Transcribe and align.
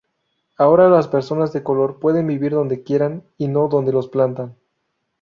Ahora 0.57 0.89
las 0.89 1.07
personas 1.07 1.53
de 1.53 1.61
color 1.61 1.99
pueden 1.99 2.25
vivir 2.25 2.53
donde 2.53 2.81
quieren 2.81 3.23
y 3.37 3.49
no 3.49 3.67
donde 3.67 3.93
los 3.93 4.07
plantan. 4.09 4.55